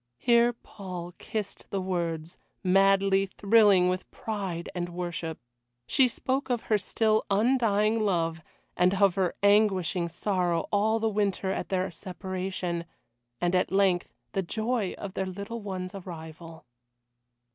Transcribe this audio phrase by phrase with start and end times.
[0.17, 5.37] Here Paul kissed the words, madly thrilling with pride and worship.
[5.85, 8.41] She spoke of her still undying love,
[8.75, 12.85] and of her anguishing sorrow all the winter at their separation,
[13.39, 16.65] and at length the joy of their little one's arrival.